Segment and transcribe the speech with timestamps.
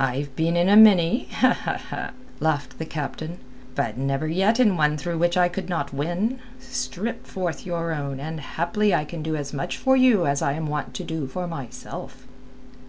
[0.00, 1.28] "I've been in a many,"
[2.40, 3.38] laughed the captain,
[3.76, 6.40] "but never yet in one through which I could not win.
[6.58, 10.54] Strip forth your own, and haply I can do as much for you as I
[10.54, 12.26] am wont to do for myself."